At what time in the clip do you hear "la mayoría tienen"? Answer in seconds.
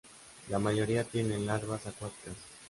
0.49-1.45